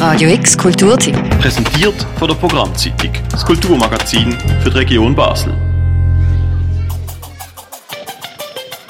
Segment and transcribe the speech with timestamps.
[0.00, 1.14] Radio X Kulturtipp.
[1.42, 5.52] Präsentiert von der Programmzeitung, das Kulturmagazin für die Region Basel.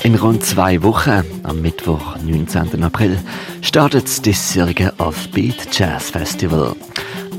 [0.05, 2.85] In rund zwei Wochen, am Mittwoch, 19.
[2.85, 3.19] April,
[3.61, 6.77] startet das diesjährige Offbeat Jazz Festival.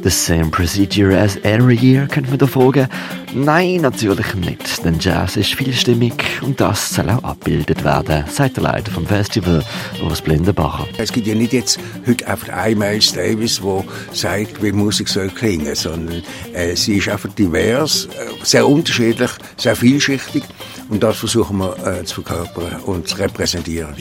[0.04, 2.88] The same procedure as every year, könnte man da fragen.
[3.34, 8.64] Nein, natürlich nicht, denn Jazz ist vielstimmig und das soll auch abgebildet werden, sagt der
[8.64, 9.64] Leiter vom Festival,
[10.04, 10.88] Urs Blindenbacher.
[10.98, 15.30] Es gibt ja nicht jetzt heute einfach ein Miles Davis, der sagt, wie Musik soll
[15.30, 16.24] klingen, sondern
[16.54, 20.44] äh, sie ist einfach divers, äh, sehr unterschiedlich, sehr vielschichtig
[20.90, 23.94] und das versuchen wir äh, zu verkörpern und zu repräsentieren.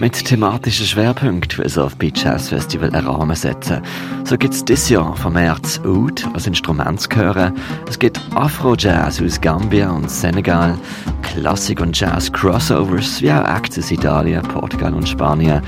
[0.00, 3.82] Mit thematischen Schwerpunkten will das Beach Jazz Festival einen Rahmen setzen.
[4.24, 7.52] So gibt es dieses Jahr vom März Oud als Instrument zu hören.
[7.86, 10.78] Es gibt Afro-Jazz aus Gambia und Senegal,
[11.20, 15.60] Klassik- und Jazz-Crossovers, wie auch Acts aus Italien, Portugal und Spanien.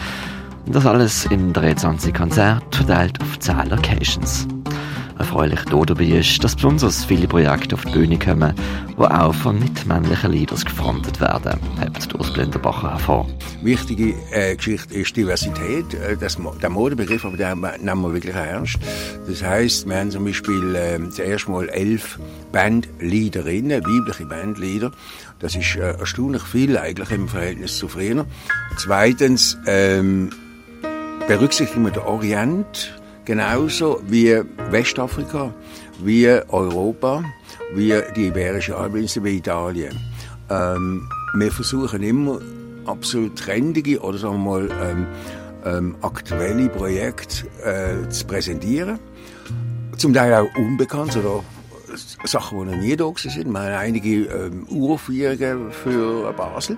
[0.64, 4.48] Und das alles in 23 Konzerten verteilt auf 10 Locations.
[5.18, 8.54] Erfreulich dabei ist, dass besonders viele Projekte auf die Bühne kommen,
[8.96, 13.26] die auch von nicht-männlichen Leaders gefrontet werden, hebt Urs Blinderbacher hervor.
[13.62, 15.94] Wichtige äh, Geschichte ist Diversität.
[15.94, 18.76] Äh, das, der Modebegriff, aber den nehmen wir wirklich ernst.
[19.28, 22.18] Das heißt, wir haben zum Beispiel äh, zuerst mal elf
[22.50, 24.90] Bandleaderinnen, weibliche Bandleader.
[25.38, 28.26] Das ist äh, erstaunlich viel eigentlich im Verhältnis zu früher.
[28.78, 30.30] Zweitens ähm,
[31.28, 34.40] berücksichtigen wir den Orient genauso wie
[34.70, 35.54] Westafrika,
[36.02, 37.22] wie Europa,
[37.74, 39.96] wie die Iberische Halbinsel, wie Italien.
[40.50, 42.40] Ähm, wir versuchen immer
[42.86, 45.06] absolut trendige oder sagen wir mal ähm,
[45.64, 48.98] ähm, aktuelle Projekte äh, zu präsentieren.
[49.96, 51.42] Zum Teil auch unbekannt oder
[52.24, 53.52] Sachen, die noch nie da sind.
[53.52, 56.76] Wir haben einige ähm, Uraufführungen für Basel.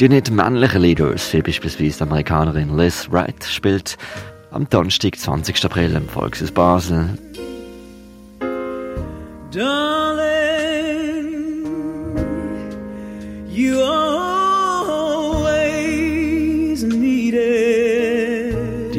[0.00, 3.98] Die nicht männlichen Leaders, wie beispielsweise die Amerikanerin Liz Wright, spielt
[4.50, 5.64] am Donnerstag, 20.
[5.64, 7.10] April im Volkshaus Basel.
[9.52, 10.01] Darling,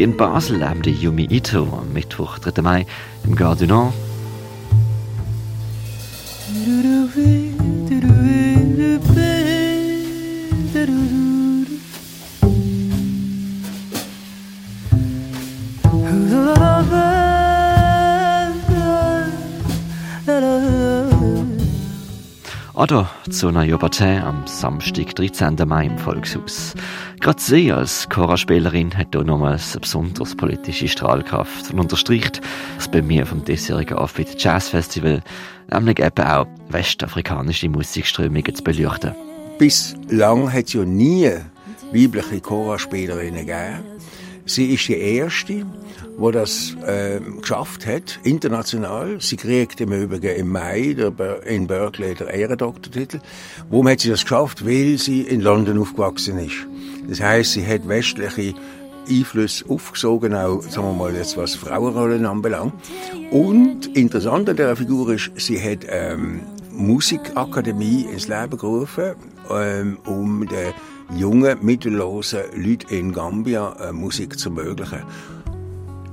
[0.04, 2.62] in Basel lebende Yumi Ito am Mittwoch, 3.
[2.62, 2.86] Mai,
[3.24, 3.56] im Gare
[22.84, 25.56] Oder zu einer Jobatin am Samstag, 13.
[25.66, 26.74] Mai im Volkshaus.
[27.22, 32.42] Gerade sie als Choraspielerin hat hier nochmals eine besonders politische Strahlkraft und unterstreicht
[32.76, 35.22] das bei mir vom diesjährigen Offbeat Jazz Festival,
[35.72, 39.16] nämlich eben auch westafrikanische Musikströmungen zu beleuchten.
[39.58, 41.32] Bislang hat es ja nie
[41.94, 43.84] weibliche Choraspielerinnen gegeben.
[44.46, 45.66] Sie ist die erste,
[46.18, 49.18] wo das äh, geschafft hat, international.
[49.20, 53.20] Sie kriegt im Übrigen im Mai der, in Berkeley den Ehrendoktortitel.
[53.70, 54.66] Warum hat sie das geschafft?
[54.66, 56.68] Weil sie in London aufgewachsen ist.
[57.08, 58.54] Das heißt, sie hat westliche
[59.10, 62.74] Einfluss aufgesogen, auch, sagen wir mal, jetzt was Frauenrollen anbelangt.
[63.32, 69.16] Und interessant an dieser Figur ist, sie hat ähm, Musikakademie ins Leben gerufen,
[69.50, 70.74] ähm, um den
[71.16, 75.04] jungen, mittellosen Leuten in Gambia äh, Musik zu ermöglichen.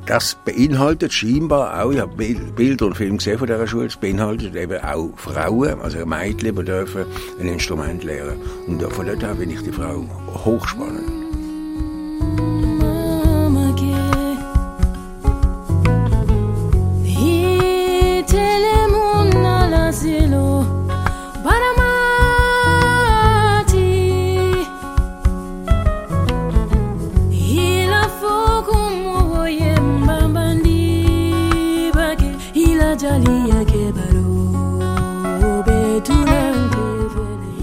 [0.06, 4.56] Das beinhaltet scheinbar auch, ich habe Bilder und Filme gesehen von dieser Schule, das beinhaltet
[4.56, 7.04] eben auch Frauen, also Mädchen, die dürfen
[7.38, 8.40] ein Instrument lernen.
[8.66, 10.04] Und von dort her finde ich die Frau
[10.44, 11.29] hochspannend.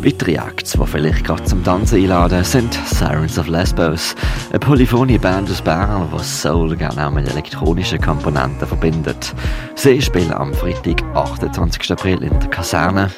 [0.07, 4.15] Weitere Acts, die vielleicht gerade zum Tanzen einladen, sind Sirens of Lesbos,
[4.51, 9.33] eine polyphonie Band aus Bern, die Soul gerne mit elektronischen Komponenten verbindet.
[9.75, 11.92] Sie spielen am Freitag, 28.
[11.92, 13.12] April in der Kaserne.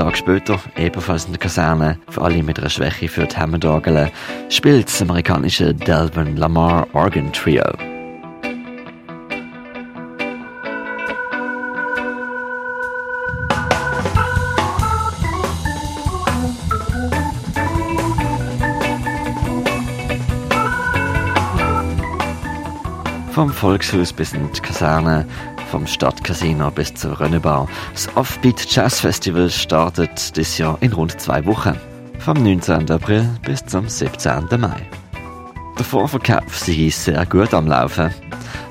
[0.00, 4.10] Tag später, ebenfalls in der Kaserne, für alle mit einer Schwäche für die Hammondorgel,
[4.48, 7.70] spielt das amerikanische Delvin Lamar Organ Trio.
[23.32, 25.26] Vom Volkshaus bis in die Kaserne,
[25.70, 27.68] vom Stadtcasino bis zur Rönnebar.
[27.92, 31.78] Das Offbeat Jazz Festival startet dieses Jahr in rund zwei Wochen.
[32.18, 32.90] Vom 19.
[32.90, 34.48] April bis zum 17.
[34.58, 34.82] Mai.
[35.78, 38.12] Der Vorverkauf sei sehr gut am Laufen.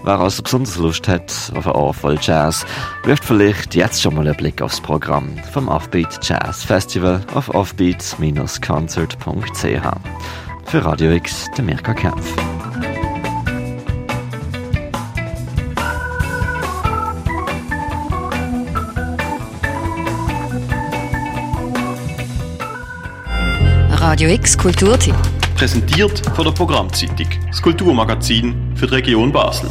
[0.03, 2.65] Wer also besonders Lust hat auf ein Ohr voll Jazz,
[3.03, 9.65] wirft vielleicht jetzt schon mal einen Blick aufs Programm vom Offbeat Jazz Festival auf offbeat-concert.ch.
[10.65, 12.48] Für Radio X, der Mirka Kempf.
[24.09, 25.13] Radio X Kulturtipp.
[25.55, 29.69] Präsentiert von der Programmzeitung, das Kulturmagazin für die Region Basel.